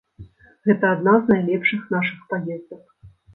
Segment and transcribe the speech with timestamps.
[0.67, 2.83] Гэта адна з найлепшых нашых паездак.